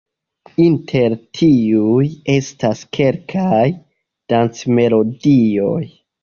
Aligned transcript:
Inter 0.61 1.15
tiuj 1.39 2.07
estas 2.35 2.81
kelkaj 2.99 3.61
dancmelodioj. 4.35 5.85